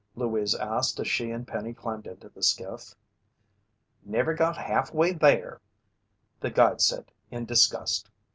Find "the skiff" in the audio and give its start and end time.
2.27-2.95